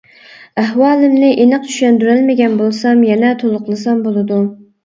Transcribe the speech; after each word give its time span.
ئەھۋالىمنى 0.61 1.29
ئېنىق 1.43 1.67
چۈشەندۈرەلمىگەن 1.67 2.57
بولسام 2.63 3.07
يەنە 3.11 3.35
تولۇقلىسام 3.45 4.01
بولىدۇ. 4.09 4.43